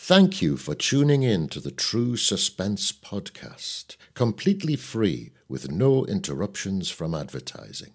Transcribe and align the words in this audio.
Thank 0.00 0.40
you 0.40 0.56
for 0.56 0.76
tuning 0.76 1.24
in 1.24 1.48
to 1.48 1.58
the 1.60 1.72
True 1.72 2.16
Suspense 2.16 2.92
podcast, 2.92 3.96
completely 4.14 4.76
free 4.76 5.32
with 5.48 5.72
no 5.72 6.06
interruptions 6.06 6.88
from 6.88 7.16
advertising. 7.16 7.92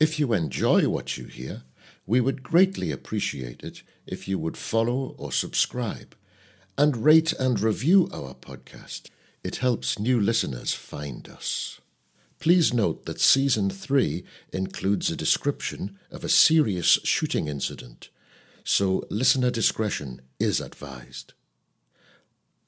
If 0.00 0.18
you 0.18 0.32
enjoy 0.32 0.88
what 0.88 1.18
you 1.18 1.26
hear, 1.26 1.62
we 2.06 2.20
would 2.20 2.42
greatly 2.42 2.90
appreciate 2.90 3.62
it 3.62 3.82
if 4.06 4.26
you 4.26 4.38
would 4.38 4.56
follow 4.56 5.14
or 5.18 5.30
subscribe 5.30 6.16
and 6.78 7.04
rate 7.04 7.34
and 7.34 7.60
review 7.60 8.08
our 8.12 8.34
podcast. 8.34 9.10
It 9.44 9.56
helps 9.56 9.98
new 9.98 10.18
listeners 10.18 10.72
find 10.72 11.28
us. 11.28 11.78
Please 12.40 12.72
note 12.72 13.04
that 13.04 13.20
Season 13.20 13.68
3 13.68 14.24
includes 14.52 15.10
a 15.10 15.14
description 15.14 15.98
of 16.10 16.24
a 16.24 16.28
serious 16.28 16.98
shooting 17.04 17.48
incident, 17.48 18.08
so 18.64 19.04
listener 19.10 19.50
discretion 19.50 20.22
is 20.40 20.60
advised. 20.60 21.34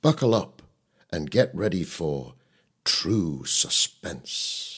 Buckle 0.03 0.35
up 0.35 0.63
and 1.11 1.31
get 1.31 1.51
ready 1.55 1.83
for 1.83 2.35
true 2.85 3.45
suspense. 3.47 4.76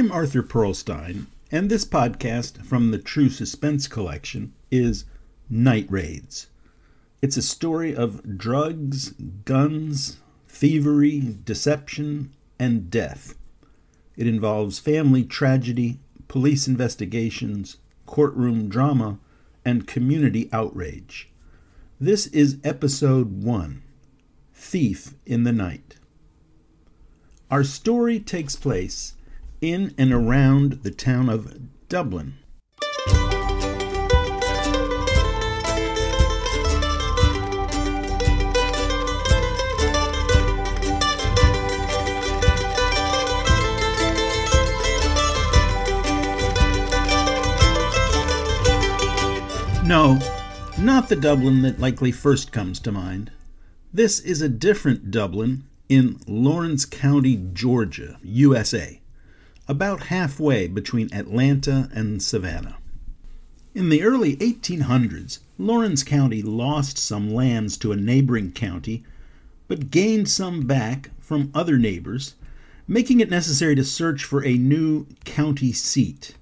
I'm 0.00 0.10
Arthur 0.10 0.42
Perlstein, 0.42 1.26
and 1.52 1.70
this 1.70 1.84
podcast 1.84 2.64
from 2.64 2.90
the 2.90 2.96
True 2.96 3.28
Suspense 3.28 3.86
Collection 3.86 4.54
is 4.70 5.04
Night 5.50 5.86
Raids. 5.90 6.46
It's 7.20 7.36
a 7.36 7.42
story 7.42 7.94
of 7.94 8.38
drugs, 8.38 9.10
guns, 9.44 10.16
thievery, 10.48 11.36
deception, 11.44 12.32
and 12.58 12.88
death. 12.90 13.34
It 14.16 14.26
involves 14.26 14.78
family 14.78 15.22
tragedy, 15.22 16.00
police 16.28 16.66
investigations, 16.66 17.76
courtroom 18.06 18.70
drama, 18.70 19.18
and 19.66 19.86
community 19.86 20.48
outrage. 20.50 21.28
This 22.00 22.26
is 22.28 22.56
episode 22.64 23.44
1 23.44 23.82
Thief 24.54 25.12
in 25.26 25.44
the 25.44 25.52
Night. 25.52 25.96
Our 27.50 27.64
story 27.64 28.18
takes 28.18 28.56
place 28.56 29.12
in 29.60 29.94
and 29.98 30.12
around 30.12 30.82
the 30.82 30.90
town 30.90 31.28
of 31.28 31.88
Dublin. 31.88 32.34
No, 49.84 50.20
not 50.78 51.08
the 51.08 51.16
Dublin 51.16 51.62
that 51.62 51.80
likely 51.80 52.12
first 52.12 52.52
comes 52.52 52.78
to 52.80 52.92
mind. 52.92 53.32
This 53.92 54.20
is 54.20 54.40
a 54.40 54.48
different 54.48 55.10
Dublin 55.10 55.64
in 55.88 56.20
Laurens 56.28 56.86
County, 56.86 57.36
Georgia, 57.52 58.16
USA 58.22 58.99
about 59.70 60.06
halfway 60.06 60.66
between 60.66 61.14
Atlanta 61.14 61.88
and 61.94 62.20
Savannah. 62.20 62.76
In 63.72 63.88
the 63.88 64.02
early 64.02 64.34
1800s, 64.38 65.38
Laurens 65.58 66.02
County 66.02 66.42
lost 66.42 66.98
some 66.98 67.32
lands 67.32 67.76
to 67.76 67.92
a 67.92 67.96
neighboring 67.96 68.50
county, 68.50 69.04
but 69.68 69.92
gained 69.92 70.28
some 70.28 70.66
back 70.66 71.10
from 71.20 71.52
other 71.54 71.78
neighbors, 71.78 72.34
making 72.88 73.20
it 73.20 73.30
necessary 73.30 73.76
to 73.76 73.84
search 73.84 74.24
for 74.24 74.44
a 74.44 74.54
new 74.54 75.06
county 75.24 75.70
seat. 75.70 76.34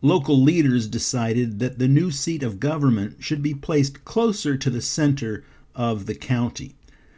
Local 0.00 0.40
leaders 0.40 0.86
decided 0.86 1.58
that 1.58 1.80
the 1.80 1.88
new 1.88 2.12
seat 2.12 2.44
of 2.44 2.60
government 2.60 3.16
should 3.18 3.42
be 3.42 3.54
placed 3.54 4.04
closer 4.04 4.56
to 4.56 4.70
the 4.70 4.80
center 4.80 5.42
of 5.74 6.06
the 6.06 6.14
county. 6.14 6.76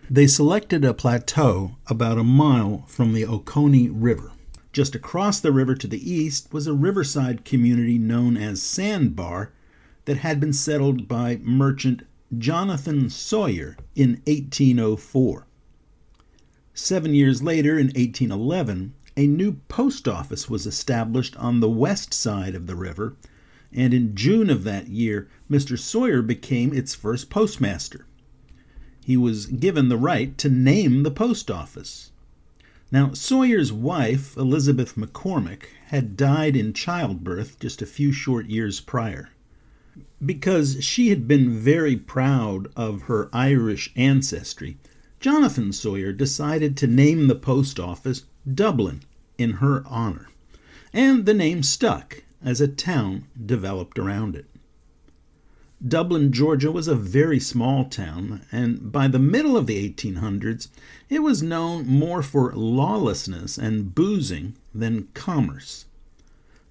They 0.08 0.26
selected 0.26 0.86
a 0.86 0.94
plateau 0.94 1.72
about 1.86 2.16
a 2.16 2.24
mile 2.24 2.86
from 2.86 3.12
the 3.12 3.26
Oconee 3.26 3.90
River. 3.90 4.32
Just 4.78 4.94
across 4.94 5.40
the 5.40 5.50
river 5.50 5.74
to 5.74 5.88
the 5.88 6.08
east 6.08 6.52
was 6.52 6.68
a 6.68 6.72
riverside 6.72 7.44
community 7.44 7.98
known 7.98 8.36
as 8.36 8.62
Sandbar 8.62 9.50
that 10.04 10.18
had 10.18 10.38
been 10.38 10.52
settled 10.52 11.08
by 11.08 11.40
merchant 11.42 12.04
Jonathan 12.38 13.10
Sawyer 13.10 13.76
in 13.96 14.22
1804. 14.28 15.48
Seven 16.74 17.12
years 17.12 17.42
later, 17.42 17.76
in 17.76 17.86
1811, 17.86 18.94
a 19.16 19.26
new 19.26 19.54
post 19.66 20.06
office 20.06 20.48
was 20.48 20.64
established 20.64 21.34
on 21.38 21.58
the 21.58 21.68
west 21.68 22.14
side 22.14 22.54
of 22.54 22.68
the 22.68 22.76
river, 22.76 23.16
and 23.72 23.92
in 23.92 24.14
June 24.14 24.48
of 24.48 24.62
that 24.62 24.86
year, 24.86 25.26
Mr. 25.50 25.76
Sawyer 25.76 26.22
became 26.22 26.72
its 26.72 26.94
first 26.94 27.30
postmaster. 27.30 28.06
He 29.04 29.16
was 29.16 29.46
given 29.46 29.88
the 29.88 29.96
right 29.96 30.38
to 30.38 30.48
name 30.48 31.02
the 31.02 31.10
post 31.10 31.50
office. 31.50 32.12
Now, 32.90 33.12
Sawyer's 33.12 33.70
wife, 33.70 34.34
Elizabeth 34.38 34.94
McCormick, 34.96 35.64
had 35.88 36.16
died 36.16 36.56
in 36.56 36.72
childbirth 36.72 37.60
just 37.60 37.82
a 37.82 37.86
few 37.86 38.12
short 38.12 38.46
years 38.46 38.80
prior. 38.80 39.28
Because 40.24 40.82
she 40.82 41.10
had 41.10 41.28
been 41.28 41.50
very 41.50 41.96
proud 41.96 42.68
of 42.74 43.02
her 43.02 43.28
Irish 43.30 43.92
ancestry, 43.94 44.78
Jonathan 45.20 45.70
Sawyer 45.70 46.14
decided 46.14 46.78
to 46.78 46.86
name 46.86 47.26
the 47.26 47.34
post 47.34 47.78
office 47.78 48.24
Dublin 48.50 49.00
in 49.36 49.54
her 49.54 49.86
honor, 49.86 50.28
and 50.90 51.26
the 51.26 51.34
name 51.34 51.62
stuck 51.62 52.22
as 52.42 52.58
a 52.60 52.68
town 52.68 53.26
developed 53.44 53.98
around 53.98 54.34
it. 54.34 54.46
Dublin, 55.86 56.32
Georgia 56.32 56.72
was 56.72 56.88
a 56.88 56.96
very 56.96 57.38
small 57.38 57.84
town, 57.84 58.40
and 58.50 58.90
by 58.90 59.06
the 59.06 59.20
middle 59.20 59.56
of 59.56 59.68
the 59.68 59.88
1800s, 59.88 60.66
it 61.08 61.22
was 61.22 61.40
known 61.40 61.86
more 61.86 62.20
for 62.20 62.52
lawlessness 62.52 63.56
and 63.56 63.94
boozing 63.94 64.56
than 64.74 65.06
commerce. 65.14 65.84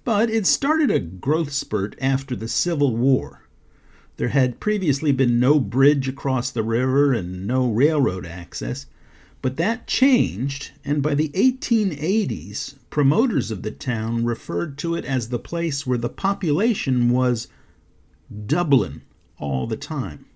But 0.04 0.28
it 0.28 0.46
started 0.46 0.90
a 0.90 1.00
growth 1.00 1.52
spurt 1.52 1.96
after 2.02 2.36
the 2.36 2.48
Civil 2.48 2.94
War. 2.98 3.48
There 4.18 4.28
had 4.28 4.60
previously 4.60 5.12
been 5.12 5.40
no 5.40 5.58
bridge 5.58 6.06
across 6.06 6.50
the 6.50 6.62
river 6.62 7.14
and 7.14 7.46
no 7.46 7.66
railroad 7.66 8.26
access, 8.26 8.84
but 9.40 9.56
that 9.56 9.86
changed, 9.86 10.72
and 10.84 11.00
by 11.00 11.14
the 11.14 11.30
1880s, 11.30 12.74
promoters 12.90 13.50
of 13.50 13.62
the 13.62 13.70
town 13.70 14.26
referred 14.26 14.76
to 14.78 14.94
it 14.94 15.06
as 15.06 15.30
the 15.30 15.38
place 15.38 15.86
where 15.86 15.96
the 15.96 16.10
population 16.10 17.08
was 17.08 17.48
Dublin 18.44 19.00
all 19.38 19.66
the 19.66 19.76
time. 19.76 20.26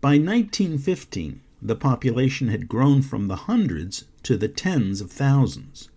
By 0.00 0.10
1915, 0.10 1.40
the 1.60 1.74
population 1.74 2.46
had 2.46 2.68
grown 2.68 3.02
from 3.02 3.26
the 3.26 3.36
hundreds 3.36 4.04
to 4.22 4.36
the 4.36 4.46
tens 4.46 5.00
of 5.00 5.10
thousands. 5.10 5.88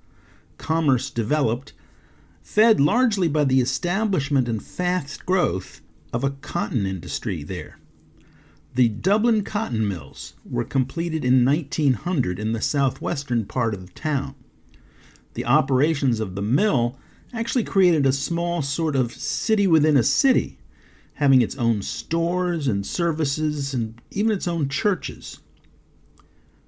Commerce 0.57 1.11
developed, 1.11 1.73
fed 2.41 2.81
largely 2.81 3.27
by 3.27 3.43
the 3.43 3.61
establishment 3.61 4.49
and 4.49 4.63
fast 4.63 5.27
growth 5.27 5.81
of 6.11 6.23
a 6.23 6.31
cotton 6.31 6.87
industry 6.87 7.43
there. 7.43 7.77
The 8.73 8.89
Dublin 8.89 9.43
cotton 9.43 9.87
mills 9.87 10.33
were 10.43 10.63
completed 10.63 11.23
in 11.23 11.45
1900 11.45 12.39
in 12.39 12.53
the 12.53 12.61
southwestern 12.61 13.45
part 13.45 13.75
of 13.75 13.85
the 13.85 13.93
town. 13.93 14.33
The 15.35 15.45
operations 15.45 16.19
of 16.19 16.33
the 16.33 16.41
mill 16.41 16.97
actually 17.31 17.63
created 17.63 18.07
a 18.07 18.11
small 18.11 18.63
sort 18.63 18.95
of 18.95 19.13
city 19.13 19.67
within 19.67 19.97
a 19.97 20.03
city 20.03 20.57
having 21.15 21.41
its 21.41 21.55
own 21.57 21.81
stores 21.81 22.67
and 22.67 22.85
services 22.85 23.73
and 23.73 24.01
even 24.11 24.31
its 24.31 24.47
own 24.47 24.67
churches. 24.67 25.39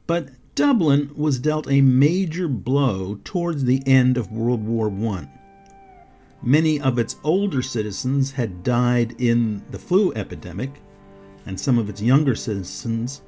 But 0.08 0.30
Dublin 0.56 1.12
was 1.16 1.40
dealt 1.40 1.70
a 1.70 1.82
major 1.82 2.48
blow 2.48 3.20
towards 3.24 3.66
the 3.66 3.84
end 3.86 4.18
of 4.18 4.32
World 4.32 4.64
War 4.64 4.90
I. 4.90 5.28
Many 6.42 6.80
of 6.80 7.00
its 7.00 7.18
older 7.24 7.62
citizens 7.62 8.32
had 8.32 8.64
died 8.64 9.20
in 9.20 9.64
the 9.72 9.80
flu 9.80 10.14
epidemic, 10.14 10.82
and 11.46 11.60
some 11.60 11.78
of 11.78 11.90
its 11.90 12.02
younger 12.02 12.36
citizens 12.36 13.22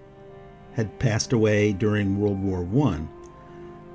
had 0.73 0.99
passed 0.99 1.33
away 1.33 1.73
during 1.73 2.19
World 2.19 2.39
War 2.41 2.65
I. 2.87 3.01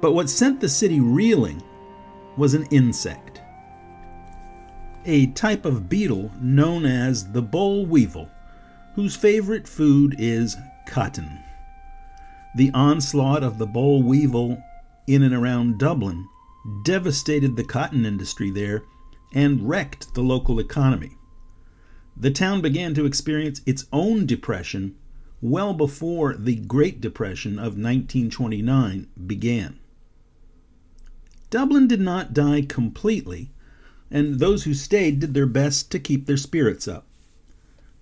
But 0.00 0.12
what 0.12 0.28
sent 0.28 0.60
the 0.60 0.68
city 0.68 1.00
reeling 1.00 1.62
was 2.36 2.54
an 2.54 2.66
insect. 2.72 3.31
A 5.04 5.26
type 5.28 5.64
of 5.64 5.88
beetle 5.88 6.30
known 6.40 6.86
as 6.86 7.32
the 7.32 7.42
boll 7.42 7.86
weevil, 7.86 8.30
whose 8.94 9.16
favorite 9.16 9.66
food 9.66 10.14
is 10.18 10.56
cotton. 10.86 11.40
The 12.54 12.70
onslaught 12.72 13.42
of 13.42 13.58
the 13.58 13.66
boll 13.66 14.02
weevil 14.02 14.62
in 15.08 15.22
and 15.22 15.34
around 15.34 15.78
Dublin 15.78 16.28
devastated 16.84 17.56
the 17.56 17.64
cotton 17.64 18.06
industry 18.06 18.50
there 18.50 18.84
and 19.34 19.68
wrecked 19.68 20.14
the 20.14 20.22
local 20.22 20.60
economy. 20.60 21.16
The 22.16 22.30
town 22.30 22.60
began 22.60 22.94
to 22.94 23.06
experience 23.06 23.62
its 23.66 23.86
own 23.92 24.26
depression 24.26 24.94
well 25.40 25.74
before 25.74 26.36
the 26.36 26.54
Great 26.56 27.00
Depression 27.00 27.54
of 27.54 27.76
1929 27.76 29.08
began. 29.26 29.78
Dublin 31.50 31.88
did 31.88 32.00
not 32.00 32.32
die 32.32 32.62
completely, 32.62 33.50
and 34.12 34.38
those 34.38 34.64
who 34.64 34.74
stayed 34.74 35.20
did 35.20 35.32
their 35.32 35.46
best 35.46 35.90
to 35.90 35.98
keep 35.98 36.26
their 36.26 36.36
spirits 36.36 36.86
up. 36.86 37.06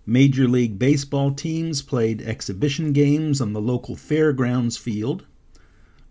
Major 0.04 0.48
League 0.48 0.76
Baseball 0.76 1.32
teams 1.32 1.82
played 1.82 2.20
exhibition 2.20 2.92
games 2.92 3.40
on 3.40 3.52
the 3.52 3.60
local 3.60 3.94
fairgrounds 3.94 4.76
field. 4.76 5.24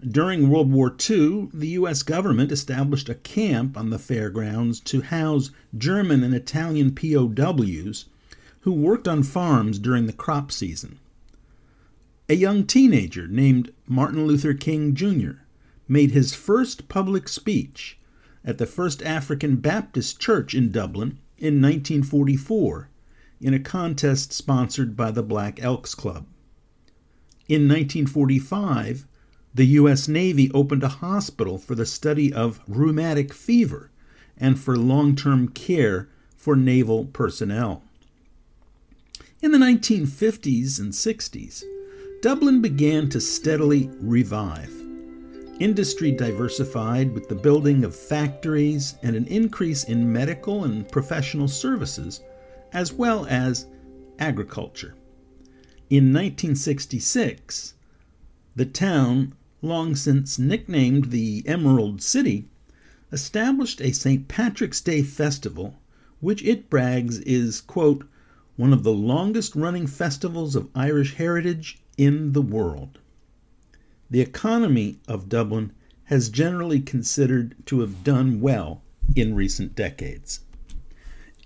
During 0.01 0.50
World 0.50 0.72
War 0.72 0.96
II, 1.10 1.50
the 1.54 1.68
U.S. 1.80 2.01
government 2.01 2.50
established 2.50 3.10
a 3.10 3.16
camp 3.16 3.78
on 3.78 3.90
the 3.90 4.00
fairgrounds 4.00 4.80
to 4.81 5.01
house 5.01 5.51
German 5.78 6.24
and 6.24 6.34
Italian 6.34 6.95
POWs 6.95 8.06
who 8.62 8.72
worked 8.72 9.07
on 9.07 9.22
farms 9.22 9.80
during 9.80 10.06
the 10.06 10.13
crop 10.13 10.50
season. 10.50 10.98
A 12.30 12.36
young 12.36 12.66
teenager 12.66 13.28
named 13.28 13.74
Martin 13.86 14.25
Luther 14.25 14.54
King 14.54 14.95
Jr. 14.95 15.42
made 15.90 16.12
his 16.12 16.34
first 16.34 16.88
public 16.88 17.28
speech 17.28 17.98
at 18.44 18.58
the 18.58 18.66
First 18.66 19.02
African 19.04 19.58
Baptist 19.58 20.20
Church 20.20 20.54
in 20.54 20.72
Dublin 20.72 21.20
in 21.38 21.62
1944 21.62 22.90
in 23.42 23.54
a 23.54 23.60
contest 23.60 24.34
sponsored 24.34 24.96
by 24.96 25.12
the 25.12 25.24
Black 25.24 25.62
Elks 25.62 25.96
Club. 25.96 26.26
In 27.48 27.68
1945, 27.68 29.06
the 29.54 29.66
U.S. 29.66 30.08
Navy 30.08 30.52
opened 30.54 30.84
a 30.84 30.90
hospital 30.90 31.58
for 31.58 31.76
the 31.76 31.86
study 31.86 32.32
of 32.32 32.60
rheumatic 32.68 33.34
fever 33.34 33.90
and 34.38 34.60
for 34.60 34.78
long 34.78 35.16
term 35.16 35.50
care 35.50 36.08
for 36.36 36.56
naval 36.56 37.06
personnel. 37.06 37.84
In 39.42 39.52
the 39.52 39.58
1950s 39.58 40.80
and 40.80 40.94
60s, 40.94 41.64
Dublin 42.22 42.62
began 42.62 43.10
to 43.10 43.22
steadily 43.22 43.90
revive. 44.00 44.79
Industry 45.60 46.14
diversified 46.14 47.14
with 47.14 47.28
the 47.28 47.36
building 47.36 47.84
of 47.84 47.94
factories 47.94 48.96
and 49.04 49.14
an 49.14 49.26
increase 49.26 49.84
in 49.84 50.10
medical 50.10 50.64
and 50.64 50.90
professional 50.90 51.50
services, 51.50 52.22
as 52.72 52.94
well 52.94 53.26
as 53.26 53.66
agriculture. 54.20 54.96
In 55.90 56.14
1966, 56.14 57.74
the 58.56 58.66
town, 58.66 59.34
long 59.62 59.98
since 59.98 60.40
nicknamed 60.40 61.12
the 61.12 61.44
Emerald 61.46 62.02
City, 62.02 62.48
established 63.12 63.82
a 63.82 63.92
St. 63.92 64.30
Patrick's 64.30 64.80
Day 64.80 65.04
festival, 65.04 65.76
which 66.22 66.42
it 66.46 66.70
brags 66.70 67.20
is, 67.20 67.60
quote, 67.60 68.08
one 68.56 68.72
of 68.72 68.84
the 68.84 68.94
longest 68.94 69.58
running 69.58 69.88
festivals 69.88 70.56
of 70.56 70.70
Irish 70.74 71.16
heritage 71.16 71.82
in 71.98 72.32
the 72.32 72.42
world. 72.42 73.00
The 74.10 74.22
economy 74.22 74.98
of 75.08 75.30
Dublin 75.30 75.72
has 76.06 76.30
generally 76.30 76.80
considered 76.80 77.56
to 77.68 77.82
have 77.82 78.04
done 78.04 78.42
well 78.42 78.82
in 79.16 79.36
recent 79.36 79.76
decades. 79.76 80.40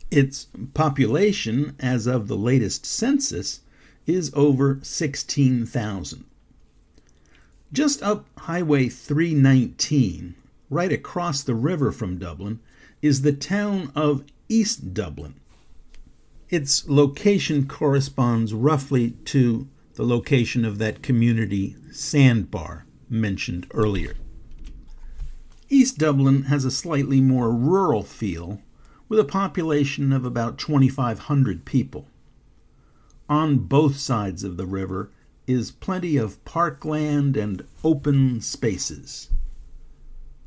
Its 0.09 0.47
population, 0.73 1.75
as 1.79 2.07
of 2.07 2.27
the 2.27 2.37
latest 2.37 2.85
census, 2.85 3.61
is 4.05 4.31
over 4.33 4.79
16,000. 4.81 6.25
Just 7.73 8.03
up 8.03 8.27
Highway 8.37 8.87
319, 8.87 10.35
right 10.69 10.91
across 10.93 11.43
the 11.43 11.55
river 11.55 11.91
from 11.91 12.19
Dublin, 12.19 12.59
is 13.01 13.23
the 13.23 13.33
town 13.33 13.91
of 13.95 14.23
East 14.47 14.93
Dublin. 14.93 15.35
Its 16.49 16.87
location 16.87 17.67
corresponds 17.67 18.53
roughly 18.53 19.11
to 19.25 19.67
the 19.95 20.05
location 20.05 20.65
of 20.65 20.79
that 20.79 21.03
community 21.03 21.75
sandbar 21.91 22.85
mentioned 23.09 23.67
earlier. 23.71 24.15
East 25.69 25.97
Dublin 25.97 26.43
has 26.43 26.65
a 26.65 26.71
slightly 26.71 27.21
more 27.21 27.51
rural 27.51 28.03
feel 28.03 28.61
with 29.07 29.19
a 29.19 29.23
population 29.23 30.11
of 30.11 30.25
about 30.25 30.57
2,500 30.57 31.65
people. 31.65 32.07
On 33.29 33.57
both 33.59 33.97
sides 33.97 34.43
of 34.43 34.57
the 34.57 34.65
river 34.65 35.11
is 35.45 35.71
plenty 35.71 36.17
of 36.17 36.43
parkland 36.45 37.37
and 37.37 37.63
open 37.83 38.41
spaces. 38.41 39.29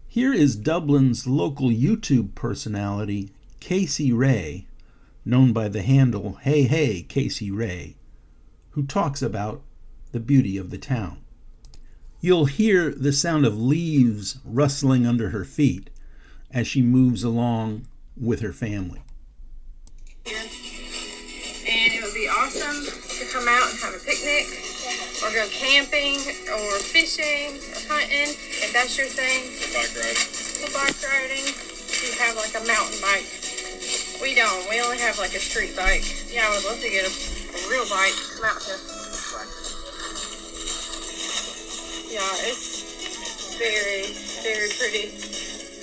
Here 0.09 0.33
is 0.33 0.57
Dublin's 0.57 1.27
local 1.27 1.69
YouTube 1.69 2.35
personality, 2.35 3.31
Casey 3.61 4.13
Rae, 4.13 4.67
known 5.25 5.53
by 5.53 5.69
the 5.69 5.83
handle 5.83 6.39
Hey 6.43 6.63
Hey 6.63 7.03
Casey 7.03 7.51
Rae 7.51 7.96
who 8.77 8.85
talks 8.85 9.23
about 9.23 9.63
the 10.13 10.21
beauty 10.21 10.59
of 10.59 10.69
the 10.69 10.77
town. 10.77 11.17
You'll 12.21 12.45
hear 12.45 12.93
the 12.93 13.11
sound 13.11 13.47
of 13.47 13.59
leaves 13.59 14.39
rustling 14.45 15.07
under 15.07 15.31
her 15.31 15.47
feet 15.47 15.89
as 16.53 16.67
she 16.67 16.83
moves 16.83 17.25
along 17.25 17.87
with 18.21 18.41
her 18.41 18.53
family. 18.53 19.01
And 20.27 20.45
it 21.65 22.05
would 22.05 22.13
be 22.13 22.29
awesome 22.29 22.85
to 22.85 23.25
come 23.33 23.49
out 23.49 23.65
and 23.71 23.81
have 23.81 23.95
a 23.95 24.05
picnic 24.05 24.45
or 25.25 25.33
go 25.33 25.49
camping 25.49 26.21
or 26.53 26.77
fishing 26.77 27.57
or 27.57 27.81
hunting 27.89 28.29
if 28.61 28.75
that's 28.75 28.99
your 28.99 29.09
thing. 29.09 29.57
Bike 29.73 29.97
riding. 29.97 30.21
Or 30.61 30.71
bike 30.77 31.01
riding. 31.01 31.49
You 31.49 32.13
have 32.21 32.37
like 32.37 32.53
a 32.53 32.67
mountain 32.69 33.01
bike. 33.01 33.25
We 34.21 34.35
don't. 34.35 34.69
We 34.69 34.83
only 34.83 34.99
have 34.99 35.19
like 35.19 35.33
a 35.33 35.41
street 35.41 35.75
bike. 35.75 36.05
Yeah, 36.29 36.45
I 36.45 36.57
would 36.57 36.65
love 36.65 36.81
to 36.81 36.91
get 36.91 37.09
a 37.09 37.26
a 37.26 37.26
real 37.69 37.89
bite. 37.89 38.15
Out 38.45 38.63
here. 38.63 38.79
Yeah, 42.09 42.47
it's 42.47 43.57
very, 43.59 44.07
very 44.43 44.71
pretty. 44.79 45.11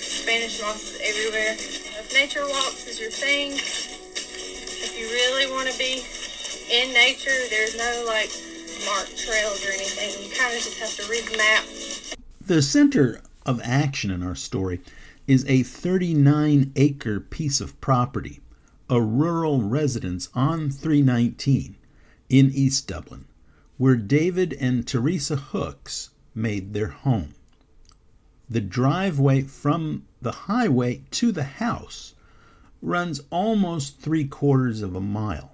Spanish 0.00 0.60
moss 0.62 0.82
is 0.82 1.00
everywhere. 1.04 1.52
If 1.52 2.14
nature 2.14 2.46
walks 2.46 2.86
is 2.86 2.98
your 2.98 3.10
thing, 3.10 3.52
if 3.52 4.98
you 4.98 5.06
really 5.06 5.50
want 5.52 5.68
to 5.70 5.78
be 5.78 6.02
in 6.72 6.92
nature, 6.94 7.36
there's 7.50 7.76
no 7.76 8.04
like 8.06 8.30
marked 8.86 9.18
trails 9.18 9.64
or 9.64 9.72
anything. 9.72 10.24
You 10.24 10.34
kind 10.34 10.56
of 10.56 10.62
just 10.62 10.78
have 10.78 10.94
to 11.04 11.10
read 11.10 11.24
the 11.24 11.36
map. 11.36 11.64
The 12.46 12.62
center 12.62 13.20
of 13.44 13.60
action 13.62 14.10
in 14.10 14.22
our 14.22 14.34
story 14.34 14.80
is 15.26 15.44
a 15.48 15.62
39 15.62 16.72
acre 16.76 17.20
piece 17.20 17.60
of 17.60 17.78
property 17.80 18.40
a 18.90 19.00
rural 19.00 19.62
residence 19.62 20.28
on 20.34 20.70
319 20.70 21.76
in 22.28 22.50
East 22.50 22.88
Dublin, 22.88 23.26
where 23.76 23.96
David 23.96 24.52
and 24.54 24.86
Teresa 24.86 25.36
Hooks 25.36 26.10
made 26.34 26.72
their 26.72 26.88
home. 26.88 27.34
The 28.48 28.60
driveway 28.60 29.42
from 29.42 30.04
the 30.20 30.32
highway 30.32 31.02
to 31.12 31.32
the 31.32 31.44
house 31.44 32.14
runs 32.82 33.22
almost 33.30 33.98
three 33.98 34.24
quarters 34.24 34.82
of 34.82 34.94
a 34.94 35.00
mile. 35.00 35.52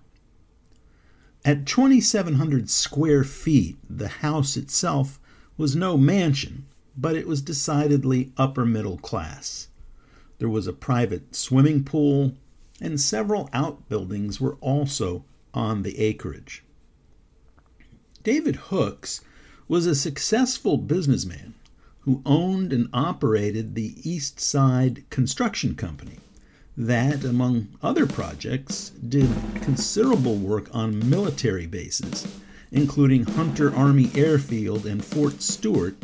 At 1.44 1.66
2,700 1.66 2.68
square 2.68 3.24
feet, 3.24 3.78
the 3.88 4.08
house 4.08 4.56
itself 4.56 5.20
was 5.56 5.76
no 5.76 5.96
mansion, 5.96 6.66
but 6.96 7.16
it 7.16 7.26
was 7.26 7.40
decidedly 7.40 8.32
upper 8.36 8.66
middle 8.66 8.98
class. 8.98 9.68
There 10.38 10.48
was 10.48 10.66
a 10.66 10.72
private 10.72 11.34
swimming 11.34 11.84
pool, 11.84 12.34
and 12.80 13.00
several 13.00 13.48
outbuildings 13.52 14.40
were 14.40 14.56
also 14.56 15.24
on 15.54 15.82
the 15.82 15.98
acreage. 15.98 16.64
David 18.22 18.56
Hooks 18.56 19.22
was 19.68 19.86
a 19.86 19.94
successful 19.94 20.76
businessman 20.76 21.54
who 22.00 22.22
owned 22.26 22.72
and 22.72 22.88
operated 22.92 23.74
the 23.74 23.94
East 24.08 24.40
Side 24.40 25.08
Construction 25.10 25.74
Company 25.74 26.18
that, 26.76 27.24
among 27.24 27.68
other 27.82 28.06
projects, 28.06 28.90
did 29.08 29.28
considerable 29.62 30.36
work 30.36 30.68
on 30.74 31.08
military 31.10 31.66
bases, 31.66 32.26
including 32.72 33.24
Hunter 33.24 33.74
Army 33.74 34.10
Airfield 34.14 34.86
and 34.86 35.04
Fort 35.04 35.42
Stewart, 35.42 35.96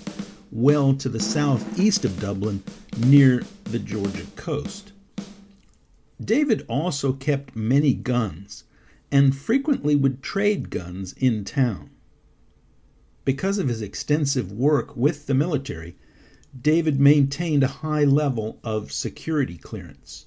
well 0.53 0.95
to 0.95 1.09
the 1.09 1.21
southeast 1.21 2.05
of 2.05 2.21
Dublin 2.21 2.62
near 2.99 3.43
the 3.65 3.79
Georgia 3.79 4.26
coast. 4.37 4.93
David 6.23 6.65
also 6.69 7.12
kept 7.12 7.57
many 7.57 7.95
guns 7.95 8.65
and 9.11 9.37
frequently 9.37 9.95
would 9.95 10.23
trade 10.23 10.71
guns 10.71 11.13
in 11.15 11.45
town. 11.45 11.91
Because 13.25 13.59
of 13.59 13.69
his 13.69 13.83
extensive 13.83 14.53
work 14.53 14.97
with 14.97 15.27
the 15.27 15.35
military, 15.35 15.97
David 16.59 17.01
maintained 17.01 17.63
a 17.63 17.79
high 17.83 18.05
level 18.05 18.61
of 18.63 18.93
security 18.93 19.59
clearance. 19.59 20.27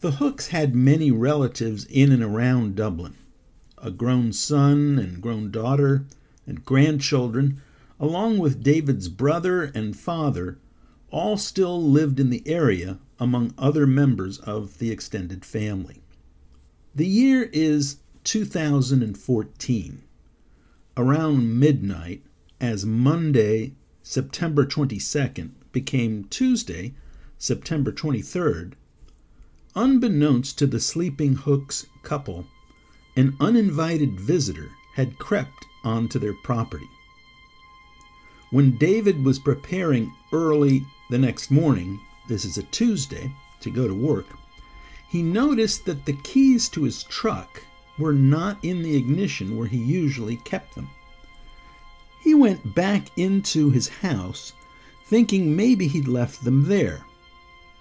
The 0.00 0.12
Hooks 0.12 0.48
had 0.48 0.74
many 0.74 1.10
relatives 1.10 1.86
in 1.86 2.12
and 2.12 2.22
around 2.22 2.76
Dublin 2.76 3.16
a 3.78 3.90
grown 3.90 4.32
son 4.32 4.98
and 4.98 5.20
grown 5.20 5.50
daughter 5.50 6.04
and 6.46 6.64
grandchildren, 6.64 7.60
along 7.98 8.38
with 8.38 8.62
David's 8.62 9.08
brother 9.08 9.62
and 9.62 9.96
father, 9.96 10.58
all 11.10 11.36
still 11.36 11.82
lived 11.82 12.20
in 12.20 12.30
the 12.30 12.46
area 12.46 12.98
among 13.18 13.54
other 13.58 13.86
members 13.86 14.38
of 14.38 14.78
the 14.78 14.90
extended 14.90 15.44
family. 15.44 16.03
The 16.96 17.08
year 17.08 17.50
is 17.52 17.96
2014. 18.22 20.02
Around 20.96 21.58
midnight, 21.58 22.22
as 22.60 22.86
Monday, 22.86 23.72
September 24.04 24.64
22nd, 24.64 25.50
became 25.72 26.22
Tuesday, 26.30 26.94
September 27.36 27.90
23rd, 27.90 28.74
unbeknownst 29.74 30.56
to 30.58 30.68
the 30.68 30.78
sleeping 30.78 31.34
Hooks 31.34 31.86
couple, 32.04 32.46
an 33.16 33.36
uninvited 33.40 34.20
visitor 34.20 34.70
had 34.94 35.18
crept 35.18 35.66
onto 35.82 36.20
their 36.20 36.34
property. 36.44 36.88
When 38.52 38.78
David 38.78 39.24
was 39.24 39.40
preparing 39.40 40.12
early 40.32 40.86
the 41.10 41.18
next 41.18 41.50
morning, 41.50 41.98
this 42.28 42.44
is 42.44 42.56
a 42.56 42.62
Tuesday, 42.62 43.32
to 43.62 43.70
go 43.70 43.88
to 43.88 43.94
work, 43.94 44.26
he 45.14 45.22
noticed 45.22 45.84
that 45.84 46.04
the 46.06 46.18
keys 46.24 46.68
to 46.68 46.82
his 46.82 47.04
truck 47.04 47.62
were 48.00 48.12
not 48.12 48.58
in 48.64 48.82
the 48.82 48.96
ignition 48.96 49.56
where 49.56 49.68
he 49.68 49.76
usually 49.76 50.38
kept 50.38 50.74
them. 50.74 50.90
He 52.20 52.34
went 52.34 52.74
back 52.74 53.16
into 53.16 53.70
his 53.70 53.86
house, 53.86 54.54
thinking 55.06 55.54
maybe 55.54 55.86
he'd 55.86 56.08
left 56.08 56.42
them 56.42 56.66
there, 56.66 57.04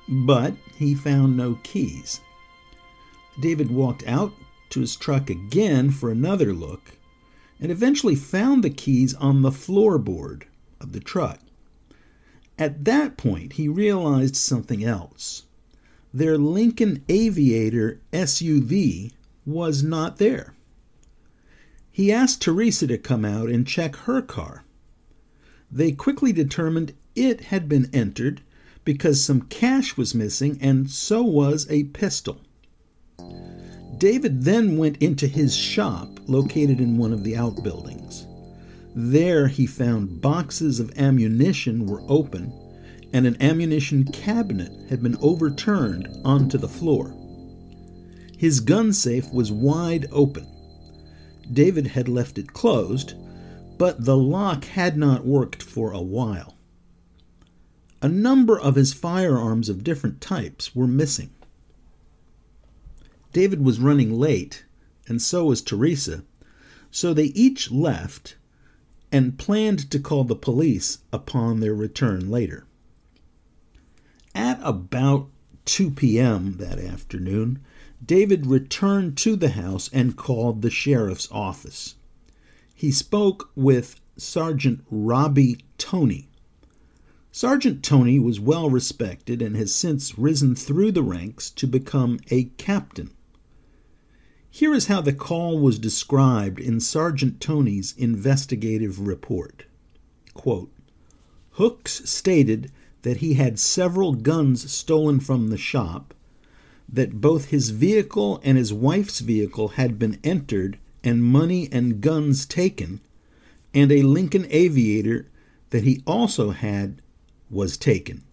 but 0.07 0.53
he 0.75 0.93
found 0.93 1.35
no 1.35 1.57
keys. 1.63 2.21
David 3.39 3.71
walked 3.71 4.07
out 4.07 4.35
to 4.69 4.81
his 4.81 4.95
truck 4.95 5.31
again 5.31 5.89
for 5.89 6.11
another 6.11 6.53
look 6.53 6.99
and 7.59 7.71
eventually 7.71 8.13
found 8.13 8.63
the 8.63 8.69
keys 8.69 9.15
on 9.15 9.41
the 9.41 9.49
floorboard 9.49 10.43
of 10.79 10.91
the 10.91 10.99
truck. 10.99 11.39
At 12.59 12.85
that 12.85 13.17
point, 13.17 13.53
he 13.53 13.67
realized 13.67 14.35
something 14.35 14.83
else. 14.83 15.45
Their 16.13 16.37
Lincoln 16.37 17.03
Aviator 17.09 17.99
SUV 18.11 19.11
was 19.47 19.81
not 19.81 20.17
there. 20.17 20.53
He 21.91 22.11
asked 22.11 22.41
Teresa 22.41 22.85
to 22.87 22.99
come 22.99 23.25
out 23.25 23.49
and 23.49 23.65
check 23.65 23.95
her 23.95 24.21
car. 24.21 24.63
They 25.71 25.91
quickly 25.91 26.31
determined 26.31 26.93
it 27.15 27.41
had 27.45 27.67
been 27.67 27.89
entered 27.91 28.41
because 28.85 29.23
some 29.23 29.41
cash 29.41 29.97
was 29.97 30.13
missing 30.13 30.59
and 30.61 30.89
so 30.89 31.23
was 31.23 31.65
a 31.69 31.85
pistol. 31.85 32.41
David 33.97 34.43
then 34.43 34.77
went 34.77 34.97
into 34.97 35.25
his 35.25 35.55
shop 35.55 36.19
located 36.27 36.79
in 36.79 36.97
one 36.97 37.13
of 37.13 37.23
the 37.23 37.35
outbuildings. 37.35 38.27
There 38.95 39.47
he 39.47 39.65
found 39.65 40.21
boxes 40.21 40.79
of 40.79 40.95
ammunition 40.95 41.87
were 41.87 42.03
open 42.07 42.53
and 43.13 43.27
an 43.27 43.39
ammunition 43.39 44.03
cabinet 44.05 44.71
had 44.89 45.03
been 45.03 45.15
overturned 45.21 46.09
onto 46.25 46.57
the 46.57 46.67
floor. 46.67 47.15
His 48.35 48.59
gun 48.59 48.91
safe 48.91 49.31
was 49.31 49.51
wide 49.51 50.07
open. 50.11 50.47
David 51.51 51.87
had 51.87 52.09
left 52.09 52.39
it 52.39 52.53
closed, 52.53 53.13
but 53.77 54.03
the 54.03 54.17
lock 54.17 54.65
had 54.65 54.97
not 54.97 55.25
worked 55.25 55.61
for 55.61 55.91
a 55.91 56.01
while. 56.01 56.57
A 58.01 58.09
number 58.09 58.59
of 58.59 58.75
his 58.75 58.93
firearms 58.93 59.69
of 59.69 59.83
different 59.83 60.19
types 60.19 60.75
were 60.75 60.87
missing. 60.87 61.29
David 63.31 63.63
was 63.63 63.79
running 63.79 64.17
late, 64.19 64.65
and 65.07 65.21
so 65.21 65.45
was 65.45 65.61
Teresa, 65.61 66.23
so 66.91 67.13
they 67.13 67.25
each 67.27 67.71
left 67.71 68.35
and 69.11 69.37
planned 69.37 69.89
to 69.91 69.99
call 69.99 70.23
the 70.23 70.35
police 70.35 70.99
upon 71.11 71.59
their 71.59 71.75
return 71.75 72.29
later. 72.29 72.65
At 74.35 74.59
about 74.63 75.29
2 75.65 75.91
p.m. 75.91 76.57
that 76.57 76.79
afternoon, 76.79 77.59
David 78.03 78.47
returned 78.47 79.15
to 79.17 79.35
the 79.35 79.49
house 79.49 79.89
and 79.93 80.15
called 80.15 80.61
the 80.61 80.71
sheriff's 80.71 81.27
office. 81.31 81.95
He 82.73 82.91
spoke 82.91 83.51
with 83.55 83.99
Sergeant 84.17 84.83
Robbie 84.89 85.59
Toney. 85.77 86.29
Sergeant 87.31 87.83
Toney 87.83 88.19
was 88.19 88.39
well 88.39 88.69
respected 88.69 89.41
and 89.41 89.55
has 89.55 89.73
since 89.73 90.17
risen 90.17 90.55
through 90.55 90.91
the 90.91 91.03
ranks 91.03 91.49
to 91.51 91.67
become 91.67 92.19
a 92.29 92.45
captain. 92.57 93.11
Here 94.49 94.73
is 94.73 94.87
how 94.87 95.01
the 95.01 95.13
call 95.13 95.59
was 95.59 95.79
described 95.79 96.59
in 96.59 96.79
Sergeant 96.79 97.39
Toney's 97.39 97.93
investigative 97.97 98.99
report. 98.99 99.65
Quote, 100.33 100.71
Hooks 101.51 102.01
stated 102.09 102.71
that 103.03 103.17
he 103.17 103.35
had 103.35 103.59
several 103.59 104.13
guns 104.13 104.71
stolen 104.71 105.19
from 105.19 105.49
the 105.49 105.57
shop, 105.57 106.13
that 106.89 107.21
both 107.21 107.45
his 107.45 107.69
vehicle 107.69 108.41
and 108.43 108.57
his 108.57 108.73
wife's 108.73 109.19
vehicle 109.19 109.69
had 109.69 109.97
been 109.97 110.19
entered 110.23 110.77
and 111.03 111.23
money 111.23 111.69
and 111.71 112.01
guns 112.01 112.45
taken, 112.45 112.99
and 113.73 113.91
a 113.91 114.01
Lincoln 114.01 114.45
Aviator 114.49 115.27
that 115.69 115.83
he 115.83 116.01
also 116.05 116.51
had 116.51 117.01
was 117.49 117.77
taken. 117.77 118.23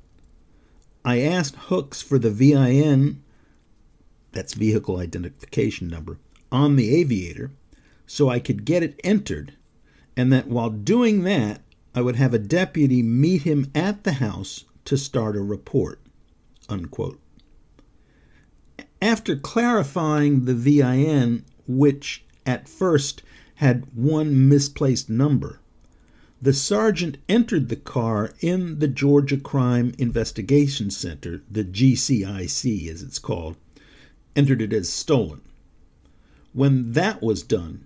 I 1.05 1.21
asked 1.21 1.57
Hooks 1.57 2.03
for 2.03 2.19
the 2.19 2.31
VIN 2.31 3.23
that's 4.33 4.55
vehicle 4.55 4.99
identification 4.99 5.89
number, 5.89 6.19
on 6.53 6.77
the 6.77 6.95
aviator 6.95 7.51
so 8.07 8.29
I 8.29 8.41
could 8.41 8.65
get 8.65 8.83
it 8.83 9.01
entered, 9.05 9.53
and 10.17 10.33
that 10.33 10.49
while 10.49 10.71
doing 10.71 11.23
that, 11.23 11.63
I 11.95 12.03
would 12.03 12.17
have 12.17 12.33
a 12.33 12.39
deputy 12.39 13.03
meet 13.03 13.43
him 13.43 13.71
at 13.75 14.05
the 14.05 14.15
house 14.15 14.65
to 14.85 14.97
start 14.97 15.37
a 15.37 15.41
report. 15.41 16.01
Unquote. 16.69 17.21
After 19.03 19.35
clarifying 19.35 20.45
the 20.45 20.55
VIN, 20.55 21.45
which 21.67 22.25
at 22.47 22.69
first 22.69 23.23
had 23.57 23.87
one 23.95 24.49
misplaced 24.49 25.11
number, 25.11 25.61
the 26.41 26.53
sergeant 26.53 27.19
entered 27.29 27.69
the 27.69 27.77
car 27.77 28.33
in 28.41 28.79
the 28.79 28.89
Georgia 28.89 29.37
Crime 29.37 29.93
Investigation 29.99 30.91
Center, 30.91 31.43
the 31.51 31.65
GCIC 31.65 32.89
as 32.89 33.03
it's 33.03 33.19
called, 33.19 33.57
entered 34.37 34.63
it 34.63 34.73
as 34.73 34.89
stolen. 34.89 35.41
When 36.53 36.93
that 36.93 37.21
was 37.21 37.43
done, 37.43 37.85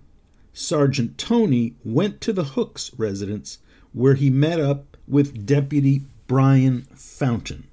Sergeant 0.53 1.17
Toney 1.17 1.75
went 1.83 2.21
to 2.21 2.31
the 2.31 2.45
Hooks 2.45 2.91
residence 2.97 3.57
where 3.95 4.15
he 4.15 4.29
met 4.29 4.59
up 4.59 4.97
with 5.07 5.45
Deputy 5.45 6.01
Brian 6.27 6.81
Fountain, 6.95 7.65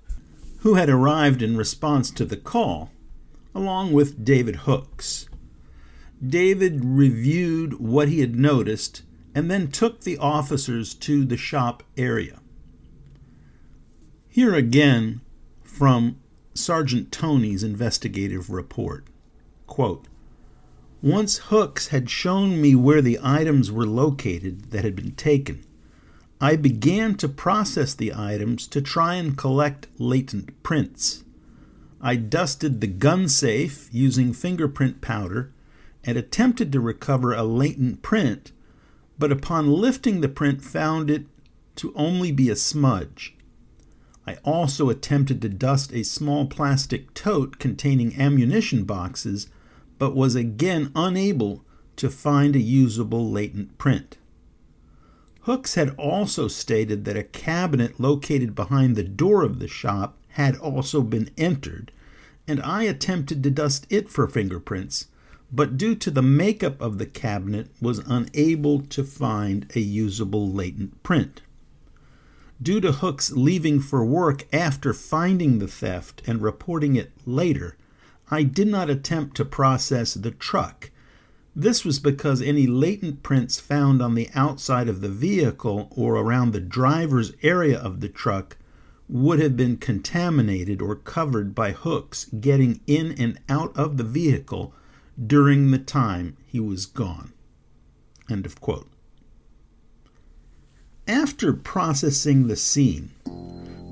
who 0.59 0.75
had 0.75 0.89
arrived 0.89 1.43
in 1.43 1.57
response 1.57 2.13
to 2.13 2.25
the 2.25 2.37
call, 2.37 2.93
along 3.57 3.93
with 3.93 4.25
David 4.25 4.57
Hooks. 4.57 5.29
David 6.25 6.85
reviewed 6.85 7.81
what 7.81 8.09
he 8.09 8.21
had 8.21 8.37
noticed 8.37 9.03
and 9.35 9.51
then 9.51 9.69
took 9.69 10.03
the 10.03 10.17
officers 10.19 10.95
to 10.95 11.25
the 11.25 11.37
shop 11.37 11.83
area. 11.97 12.39
Here 14.29 14.55
again 14.55 15.23
from 15.65 16.21
Sergeant 16.55 17.11
Toney's 17.11 17.65
investigative 17.65 18.49
report. 18.49 19.09
Quote, 19.67 20.07
Once 21.03 21.39
Hooks 21.39 21.89
had 21.89 22.09
shown 22.09 22.61
me 22.61 22.77
where 22.77 23.03
the 23.03 23.19
items 23.21 23.73
were 23.73 23.87
located 23.87 24.71
that 24.71 24.85
had 24.85 24.95
been 24.95 25.13
taken, 25.13 25.65
I 26.43 26.57
began 26.57 27.15
to 27.19 27.29
process 27.29 27.95
the 27.95 28.13
items 28.13 28.67
to 28.67 28.83
try 28.83 29.15
and 29.15 29.39
collect 29.39 29.87
latent 29.97 30.61
prints. 30.65 31.23
I 32.01 32.17
dusted 32.17 32.81
the 32.81 32.89
gun 32.89 33.29
safe 33.29 33.89
using 33.93 34.33
fingerprint 34.33 35.01
powder 35.01 35.53
and 36.03 36.19
attempted 36.19 36.73
to 36.73 36.81
recover 36.81 37.33
a 37.33 37.45
latent 37.45 38.03
print, 38.03 38.51
but 39.21 39.31
upon 39.31 39.73
lifting 39.73 40.21
the 40.21 40.29
print 40.29 40.65
found 40.65 41.13
it 41.13 41.27
to 41.77 41.93
only 41.95 42.33
be 42.33 42.51
a 42.51 42.57
smudge. 42.57 43.37
I 44.27 44.35
also 44.43 44.91
attempted 44.91 45.41
to 45.43 45.49
dust 45.49 45.93
a 45.93 46.03
small 46.03 46.47
plastic 46.47 47.15
tote 47.15 47.61
containing 47.61 48.21
ammunition 48.21 48.83
boxes, 48.83 49.49
but 49.97 50.17
was 50.17 50.35
again 50.35 50.91
unable 50.97 51.65
to 51.95 52.11
find 52.11 52.57
a 52.57 52.61
usable 52.61 53.31
latent 53.31 53.79
print. 53.79 54.19
Hooks 55.43 55.75
had 55.75 55.91
also 55.97 56.47
stated 56.47 57.05
that 57.05 57.17
a 57.17 57.25
cabinet 57.25 57.99
located 57.99 58.55
behind 58.55 58.95
the 58.95 59.03
door 59.03 59.43
of 59.43 59.59
the 59.59 59.67
shop 59.67 60.17
had 60.29 60.57
also 60.57 61.03
been 61.03 61.31
entered, 61.37 61.91
and 62.47 62.63
I 62.63 62.85
attempted 62.85 63.43
to 63.43 63.51
dust 63.51 63.87
it 63.91 64.09
for 64.09 64.29
fingerprints, 64.29 65.09
but 65.53 65.77
due 65.77 65.97
to 65.97 66.13
the 66.13 66.23
makeup 66.23 66.81
of 66.81 66.99
the 66.99 67.07
cabinet 67.07 67.71
was 67.81 67.99
unable 68.07 68.83
to 68.83 69.03
find 69.03 69.67
a 69.75 69.81
usable 69.81 70.49
latent 70.49 71.03
print. 71.03 71.43
Due 72.63 72.81
to 72.81 72.93
Hooks 72.93 73.33
leaving 73.33 73.81
for 73.81 74.05
work 74.05 74.47
after 74.53 74.95
finding 74.95 75.59
the 75.59 75.67
theft 75.67 76.23
and 76.25 76.41
reporting 76.41 76.95
it 76.95 77.11
later, 77.27 77.77
I 78.31 78.45
did 78.45 78.69
not 78.69 78.89
attempt 78.89 79.37
to 79.39 79.45
process 79.45 80.15
the 80.15 80.31
truck. 80.31 80.92
This 81.55 81.85
was 81.85 81.99
because 81.99 82.41
any 82.41 82.67
latent 82.67 83.23
prints 83.23 83.61
found 83.61 84.01
on 84.01 84.15
the 84.15 84.31
outside 84.35 84.89
of 84.89 85.03
the 85.03 85.11
vehicle 85.11 85.89
or 85.95 86.17
around 86.17 86.53
the 86.53 86.61
driver's 86.61 87.33
area 87.43 87.79
of 87.79 88.01
the 88.01 88.09
truck 88.09 88.57
would 89.09 89.39
have 89.39 89.57
been 89.57 89.77
contaminated 89.77 90.81
or 90.81 90.97
covered 90.97 91.55
by 91.55 91.73
hooks 91.73 92.25
getting 92.41 92.81
in 92.87 93.13
and 93.13 93.39
out 93.51 93.77
of 93.77 93.99
the 93.99 94.05
vehicle 94.05 94.73
during 95.27 95.71
the 95.71 95.79
time 95.79 96.39
he 96.47 96.59
was 96.59 96.87
gone. 96.87 97.35
End 98.31 98.47
of 98.47 98.59
quote. 98.59 98.89
After 101.07 101.53
processing 101.53 102.47
the 102.47 102.57
scene, 102.57 103.11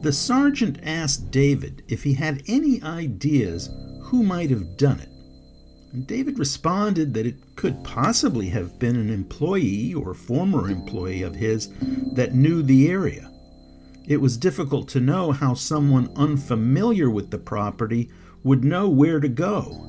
the 0.00 0.12
sergeant 0.12 0.78
asked 0.82 1.30
David 1.30 1.82
if 1.88 2.04
he 2.04 2.14
had 2.14 2.42
any 2.46 2.82
ideas 2.82 3.68
who 4.04 4.22
might 4.22 4.48
have 4.48 4.78
done 4.78 5.00
it. 5.00 5.09
And 5.92 6.06
David 6.06 6.38
responded 6.38 7.14
that 7.14 7.26
it 7.26 7.56
could 7.56 7.82
possibly 7.82 8.48
have 8.50 8.78
been 8.78 8.96
an 8.96 9.10
employee 9.10 9.92
or 9.92 10.14
former 10.14 10.70
employee 10.70 11.22
of 11.22 11.34
his 11.34 11.68
that 12.12 12.34
knew 12.34 12.62
the 12.62 12.88
area. 12.88 13.30
It 14.06 14.20
was 14.20 14.36
difficult 14.36 14.88
to 14.90 15.00
know 15.00 15.32
how 15.32 15.54
someone 15.54 16.12
unfamiliar 16.16 17.10
with 17.10 17.30
the 17.30 17.38
property 17.38 18.10
would 18.44 18.64
know 18.64 18.88
where 18.88 19.20
to 19.20 19.28
go, 19.28 19.86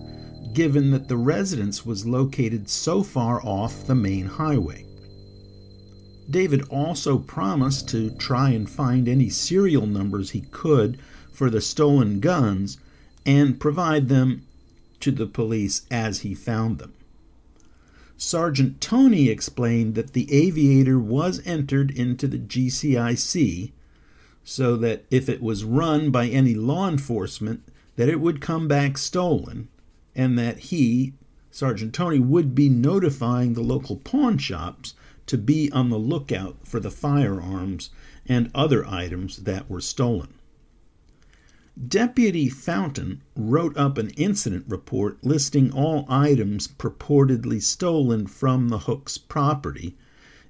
given 0.53 0.91
that 0.91 1.07
the 1.07 1.17
residence 1.17 1.85
was 1.85 2.05
located 2.05 2.69
so 2.69 3.03
far 3.03 3.41
off 3.45 3.85
the 3.85 3.95
main 3.95 4.25
highway. 4.25 4.85
David 6.29 6.61
also 6.69 7.17
promised 7.17 7.89
to 7.89 8.09
try 8.11 8.51
and 8.51 8.69
find 8.69 9.07
any 9.07 9.29
serial 9.29 9.85
numbers 9.85 10.31
he 10.31 10.41
could 10.41 10.97
for 11.31 11.49
the 11.49 11.61
stolen 11.61 12.19
guns 12.19 12.77
and 13.25 13.59
provide 13.59 14.07
them 14.07 14.45
to 15.01 15.11
the 15.11 15.27
police 15.27 15.83
as 15.91 16.21
he 16.21 16.33
found 16.33 16.79
them. 16.79 16.93
Sergeant 18.17 18.79
Toney 18.79 19.29
explained 19.29 19.95
that 19.95 20.13
the 20.13 20.31
aviator 20.31 20.99
was 20.99 21.41
entered 21.45 21.89
into 21.91 22.27
the 22.27 22.37
GCIC 22.37 23.71
so 24.43 24.75
that 24.77 25.05
if 25.09 25.27
it 25.27 25.41
was 25.41 25.63
run 25.63 26.11
by 26.11 26.27
any 26.27 26.53
law 26.53 26.87
enforcement, 26.87 27.63
that 27.95 28.09
it 28.09 28.19
would 28.19 28.41
come 28.41 28.67
back 28.67 28.97
stolen, 28.97 29.67
and 30.15 30.37
that 30.37 30.59
he, 30.59 31.13
Sergeant 31.51 31.93
Toney, 31.93 32.19
would 32.19 32.55
be 32.55 32.69
notifying 32.69 33.53
the 33.53 33.61
local 33.61 33.97
pawn 33.97 34.37
shops 34.37 34.93
to 35.27 35.37
be 35.37 35.71
on 35.71 35.89
the 35.89 35.99
lookout 35.99 36.57
for 36.63 36.79
the 36.79 36.91
firearms 36.91 37.89
and 38.25 38.51
other 38.53 38.85
items 38.85 39.37
that 39.37 39.69
were 39.69 39.81
stolen. 39.81 40.33
Deputy 41.87 42.47
Fountain 42.47 43.23
wrote 43.35 43.75
up 43.75 43.97
an 43.97 44.11
incident 44.11 44.65
report 44.67 45.17
listing 45.23 45.71
all 45.71 46.05
items 46.07 46.67
purportedly 46.67 47.59
stolen 47.59 48.27
from 48.27 48.69
the 48.69 48.79
Hooks 48.79 49.17
property, 49.17 49.97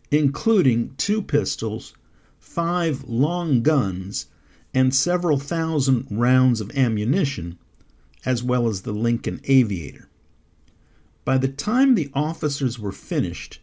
including 0.10 0.94
two 0.98 1.22
pistols, 1.22 1.94
five 2.38 3.06
long 3.06 3.62
guns, 3.62 4.26
and 4.74 4.94
several 4.94 5.38
thousand 5.38 6.06
rounds 6.10 6.60
of 6.60 6.76
ammunition, 6.76 7.58
as 8.26 8.44
well 8.44 8.68
as 8.68 8.82
the 8.82 8.92
Lincoln 8.92 9.40
Aviator. 9.46 10.10
By 11.24 11.38
the 11.38 11.48
time 11.48 11.96
the 11.96 12.12
officers 12.14 12.78
were 12.78 12.92
finished, 12.92 13.60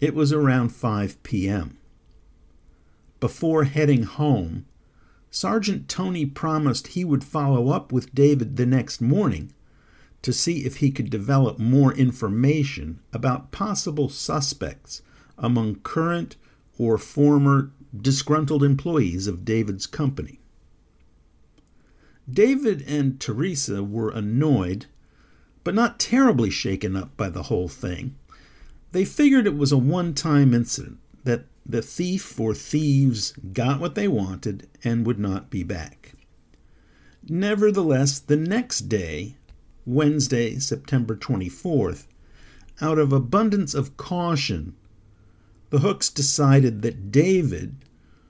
it 0.00 0.14
was 0.14 0.32
around 0.32 0.70
5 0.70 1.22
p.m. 1.22 1.78
Before 3.20 3.64
heading 3.64 4.02
home, 4.02 4.64
Sergeant 5.34 5.88
Toney 5.88 6.26
promised 6.26 6.86
he 6.86 7.04
would 7.04 7.24
follow 7.24 7.70
up 7.70 7.90
with 7.90 8.14
David 8.14 8.56
the 8.56 8.64
next 8.64 9.00
morning 9.00 9.52
to 10.22 10.32
see 10.32 10.64
if 10.64 10.76
he 10.76 10.92
could 10.92 11.10
develop 11.10 11.58
more 11.58 11.92
information 11.92 13.00
about 13.12 13.50
possible 13.50 14.08
suspects 14.08 15.02
among 15.36 15.80
current 15.80 16.36
or 16.78 16.96
former 16.98 17.72
disgruntled 18.00 18.62
employees 18.62 19.26
of 19.26 19.44
David's 19.44 19.88
company. 19.88 20.38
David 22.30 22.84
and 22.86 23.18
Teresa 23.18 23.82
were 23.82 24.10
annoyed, 24.10 24.86
but 25.64 25.74
not 25.74 25.98
terribly 25.98 26.48
shaken 26.48 26.94
up 26.94 27.16
by 27.16 27.28
the 27.28 27.44
whole 27.44 27.68
thing. 27.68 28.14
They 28.92 29.04
figured 29.04 29.48
it 29.48 29.56
was 29.56 29.72
a 29.72 29.78
one 29.78 30.14
time 30.14 30.54
incident, 30.54 30.98
that 31.24 31.46
the 31.66 31.82
thief 31.82 32.38
or 32.38 32.54
thieves 32.54 33.32
got 33.52 33.80
what 33.80 33.94
they 33.94 34.08
wanted 34.08 34.68
and 34.82 35.06
would 35.06 35.18
not 35.18 35.50
be 35.50 35.62
back. 35.62 36.14
Nevertheless, 37.26 38.18
the 38.18 38.36
next 38.36 38.88
day, 38.88 39.36
Wednesday, 39.86 40.58
September 40.58 41.16
24th, 41.16 42.06
out 42.80 42.98
of 42.98 43.12
abundance 43.12 43.74
of 43.74 43.96
caution, 43.96 44.74
the 45.70 45.78
Hooks 45.78 46.10
decided 46.10 46.82
that 46.82 47.10
David, 47.10 47.76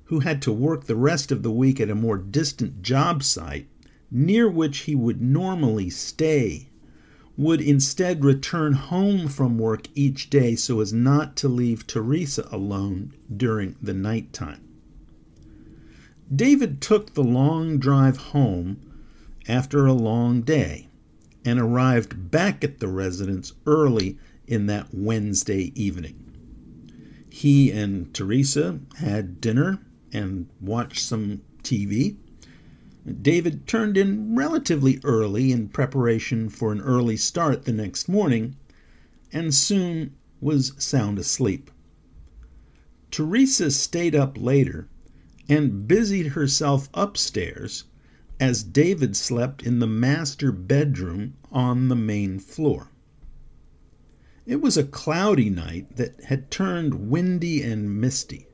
who 0.04 0.20
had 0.20 0.40
to 0.42 0.52
work 0.52 0.84
the 0.84 0.96
rest 0.96 1.32
of 1.32 1.42
the 1.42 1.50
week 1.50 1.80
at 1.80 1.90
a 1.90 1.94
more 1.94 2.18
distant 2.18 2.82
job 2.82 3.22
site 3.22 3.66
near 4.10 4.48
which 4.48 4.78
he 4.80 4.94
would 4.94 5.20
normally 5.20 5.90
stay, 5.90 6.68
would 7.36 7.60
instead 7.60 8.24
return 8.24 8.72
home 8.74 9.28
from 9.28 9.58
work 9.58 9.88
each 9.94 10.30
day 10.30 10.54
so 10.54 10.80
as 10.80 10.92
not 10.92 11.36
to 11.36 11.48
leave 11.48 11.86
Teresa 11.86 12.48
alone 12.52 13.12
during 13.36 13.74
the 13.82 13.94
night 13.94 14.32
time. 14.32 14.60
David 16.34 16.80
took 16.80 17.14
the 17.14 17.24
long 17.24 17.78
drive 17.78 18.16
home 18.16 18.78
after 19.48 19.86
a 19.86 19.92
long 19.92 20.42
day 20.42 20.88
and 21.44 21.58
arrived 21.58 22.30
back 22.30 22.64
at 22.64 22.78
the 22.78 22.88
residence 22.88 23.52
early 23.66 24.16
in 24.46 24.66
that 24.66 24.88
Wednesday 24.92 25.72
evening. 25.74 26.20
He 27.28 27.70
and 27.70 28.14
Teresa 28.14 28.78
had 28.98 29.40
dinner 29.40 29.80
and 30.12 30.48
watched 30.60 31.04
some 31.04 31.42
TV. 31.62 32.16
David 33.20 33.66
turned 33.66 33.98
in 33.98 34.34
relatively 34.34 34.98
early 35.04 35.52
in 35.52 35.68
preparation 35.68 36.48
for 36.48 36.72
an 36.72 36.80
early 36.80 37.16
start 37.18 37.64
the 37.64 37.72
next 37.72 38.08
morning 38.08 38.56
and 39.30 39.54
soon 39.54 40.14
was 40.40 40.72
sound 40.78 41.18
asleep. 41.18 41.70
Teresa 43.10 43.70
stayed 43.70 44.14
up 44.14 44.38
later 44.40 44.88
and 45.48 45.86
busied 45.86 46.28
herself 46.28 46.88
upstairs 46.94 47.84
as 48.40 48.62
David 48.62 49.16
slept 49.16 49.62
in 49.62 49.78
the 49.78 49.86
master 49.86 50.50
bedroom 50.50 51.34
on 51.52 51.88
the 51.88 51.96
main 51.96 52.38
floor. 52.38 52.90
It 54.46 54.60
was 54.60 54.76
a 54.76 54.84
cloudy 54.84 55.50
night 55.50 55.96
that 55.96 56.24
had 56.24 56.50
turned 56.50 57.10
windy 57.10 57.62
and 57.62 58.00
misty. 58.00 58.46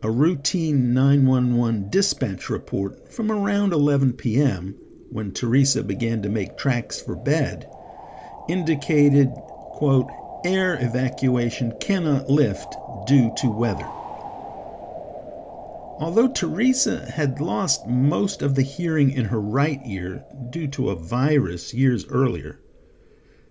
A 0.00 0.10
routine 0.12 0.94
911 0.94 1.90
dispatch 1.90 2.48
report 2.48 3.12
from 3.12 3.32
around 3.32 3.72
11 3.72 4.12
p.m., 4.12 4.76
when 5.10 5.32
Teresa 5.32 5.82
began 5.82 6.22
to 6.22 6.28
make 6.28 6.56
tracks 6.56 7.00
for 7.00 7.16
bed, 7.16 7.68
indicated, 8.48 9.28
quote, 9.72 10.08
air 10.44 10.78
evacuation 10.80 11.74
cannot 11.80 12.30
lift 12.30 12.76
due 13.08 13.32
to 13.38 13.50
weather. 13.50 13.88
Although 15.98 16.28
Teresa 16.28 17.10
had 17.10 17.40
lost 17.40 17.88
most 17.88 18.40
of 18.40 18.54
the 18.54 18.62
hearing 18.62 19.10
in 19.10 19.24
her 19.24 19.40
right 19.40 19.80
ear 19.84 20.24
due 20.50 20.68
to 20.68 20.90
a 20.90 20.94
virus 20.94 21.74
years 21.74 22.06
earlier, 22.06 22.60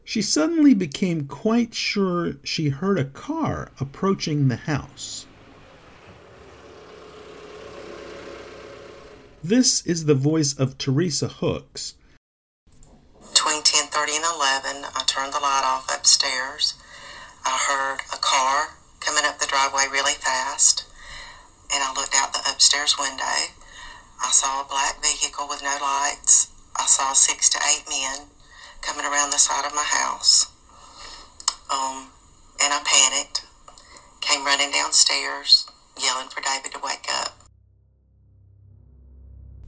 she 0.05 0.21
suddenly 0.21 0.73
became 0.73 1.27
quite 1.27 1.73
sure 1.73 2.37
she 2.41 2.69
heard 2.69 2.97
a 2.97 3.03
car 3.03 3.73
approaching 3.81 4.47
the 4.47 4.55
house. 4.55 5.26
This 9.43 9.85
is 9.85 10.05
the 10.05 10.15
voice 10.15 10.57
of 10.57 10.79
Teresa 10.79 11.27
Hooks. 11.27 11.93
Between 13.21 13.61
10:30 13.61 14.15
and 14.15 14.25
11, 14.25 14.85
I 14.95 15.03
turned 15.05 15.31
the 15.31 15.39
light 15.39 15.61
off 15.63 15.85
upstairs. 15.93 16.73
I 17.45 17.55
heard 17.55 18.01
a 18.11 18.17
car 18.17 18.79
coming 18.99 19.25
up 19.25 19.37
the 19.37 19.45
driveway 19.45 19.85
really 19.91 20.15
fast, 20.15 20.85
and 21.71 21.83
I 21.83 21.93
looked 21.93 22.15
out 22.15 22.33
the 22.33 22.49
upstairs 22.49 22.97
window. 22.97 23.53
I 24.19 24.31
saw 24.31 24.61
a 24.61 24.65
black 24.65 25.03
vehicle 25.03 25.47
with 25.47 25.61
no 25.61 25.77
lights. 25.79 26.47
I 26.75 26.87
saw 26.87 27.13
six 27.13 27.47
to 27.49 27.59
eight 27.69 27.87
men 27.87 28.29
coming 28.81 29.05
around 29.05 29.29
the 29.29 29.37
side 29.37 29.65
of 29.65 29.75
my 29.75 29.83
house. 29.85 30.47
Um, 31.69 32.09
and 32.59 32.73
I 32.73 32.81
panicked, 32.83 33.45
came 34.19 34.43
running 34.45 34.71
downstairs, 34.71 35.67
yelling 35.95 36.29
for 36.29 36.41
David 36.41 36.71
to 36.71 36.79
wake 36.79 37.05
up. 37.07 37.36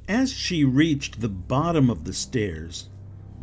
As 0.10 0.34
she 0.34 0.64
reached 0.64 1.22
the 1.22 1.30
bottom 1.30 1.88
of 1.88 2.04
the 2.04 2.14
stairs, 2.14 2.90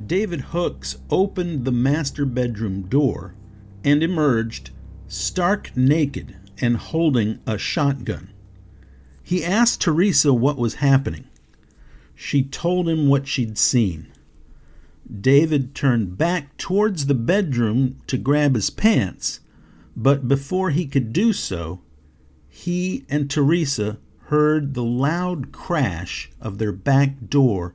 David 0.05 0.41
Hooks 0.51 0.97
opened 1.11 1.65
the 1.65 1.71
master 1.71 2.27
bedroom 2.27 2.89
door 2.89 3.37
and 3.85 4.03
emerged 4.03 4.71
stark 5.07 5.77
naked 5.77 6.35
and 6.59 6.77
holding 6.77 7.39
a 7.47 7.57
shotgun. 7.57 8.31
He 9.23 9.45
asked 9.45 9.81
Teresa 9.81 10.35
what 10.35 10.59
was 10.59 10.83
happening. 10.83 11.27
She 12.17 12.43
told 12.43 12.89
him 12.89 13.07
what 13.07 13.29
she'd 13.29 13.59
seen. 13.59 14.09
David 15.09 15.73
turned 15.73 16.19
back 16.19 16.57
towards 16.57 17.07
the 17.07 17.15
bedroom 17.15 17.99
to 18.09 18.19
grab 18.19 18.57
his 18.57 18.71
pants, 18.71 19.39
but 19.97 20.27
before 20.27 20.71
he 20.71 20.87
could 20.87 21.13
do 21.13 21.33
so, 21.33 21.81
he 22.49 23.05
and 23.09 23.31
Teresa 23.31 23.99
heard 24.27 24.75
the 24.75 24.83
loud 24.83 25.53
crash 25.53 26.31
of 26.41 26.59
their 26.59 26.73
back 26.73 27.29
door 27.29 27.75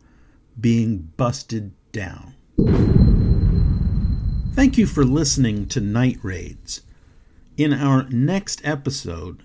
being 0.60 1.12
busted 1.16 1.72
down. 1.92 2.36
Thank 4.54 4.78
you 4.78 4.86
for 4.86 5.06
listening 5.06 5.68
to 5.68 5.80
Night 5.80 6.20
Raids. 6.22 6.82
In 7.56 7.74
our 7.74 8.04
next 8.10 8.62
episode, 8.66 9.44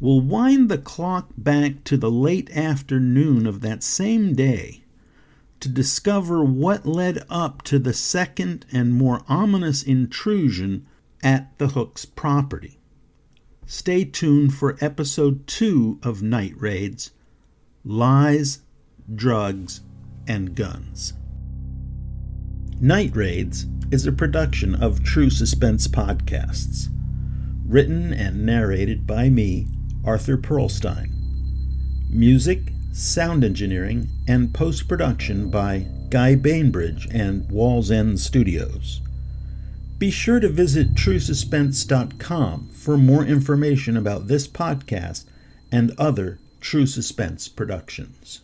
we'll 0.00 0.20
wind 0.20 0.70
the 0.70 0.78
clock 0.78 1.28
back 1.36 1.84
to 1.84 1.96
the 1.98 2.10
late 2.10 2.50
afternoon 2.50 3.46
of 3.46 3.60
that 3.60 3.82
same 3.82 4.34
day 4.34 4.82
to 5.60 5.68
discover 5.68 6.42
what 6.42 6.86
led 6.86 7.24
up 7.28 7.62
to 7.62 7.78
the 7.78 7.94
second 7.94 8.64
and 8.72 8.94
more 8.94 9.22
ominous 9.28 9.82
intrusion 9.82 10.86
at 11.22 11.56
the 11.58 11.68
Hooks 11.68 12.04
property. 12.04 12.78
Stay 13.68 14.04
tuned 14.04 14.54
for 14.54 14.76
episode 14.80 15.44
two 15.48 15.98
of 16.04 16.22
Night 16.22 16.54
Raids 16.56 17.10
Lies, 17.84 18.60
Drugs, 19.12 19.80
and 20.28 20.54
Guns. 20.54 21.14
Night 22.80 23.16
Raids 23.16 23.66
is 23.90 24.06
a 24.06 24.12
production 24.12 24.76
of 24.76 25.02
True 25.02 25.30
Suspense 25.30 25.88
Podcasts, 25.88 26.86
written 27.66 28.12
and 28.12 28.46
narrated 28.46 29.04
by 29.04 29.30
me, 29.30 29.66
Arthur 30.04 30.38
Perlstein. 30.38 31.10
Music, 32.08 32.70
sound 32.92 33.42
engineering, 33.42 34.08
and 34.28 34.54
post 34.54 34.86
production 34.86 35.50
by 35.50 35.88
Guy 36.10 36.36
Bainbridge 36.36 37.08
and 37.10 37.50
Walls 37.50 37.90
End 37.90 38.20
Studios. 38.20 39.00
Be 39.98 40.10
sure 40.10 40.40
to 40.40 40.48
visit 40.48 40.94
truesuspense.com 40.94 42.68
for 42.72 42.98
more 42.98 43.24
information 43.24 43.96
about 43.96 44.26
this 44.26 44.46
podcast 44.46 45.24
and 45.72 45.92
other 45.98 46.38
True 46.60 46.86
Suspense 46.86 47.48
productions. 47.48 48.40